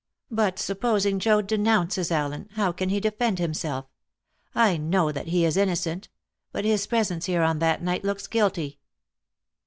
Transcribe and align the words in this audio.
"But 0.31 0.57
supposing 0.57 1.19
Joad 1.19 1.45
denounces 1.45 2.09
Allen, 2.11 2.49
how 2.53 2.71
can 2.71 2.89
he 2.89 2.99
defend 2.99 3.37
himself? 3.37 3.85
I 4.55 4.75
know 4.77 5.11
that 5.11 5.27
he 5.27 5.45
is 5.45 5.57
innocent; 5.57 6.09
but 6.51 6.65
his 6.65 6.87
presence 6.87 7.25
here 7.27 7.43
on 7.43 7.59
that 7.59 7.83
night 7.83 8.03
looks 8.03 8.25
guilty." 8.25 8.79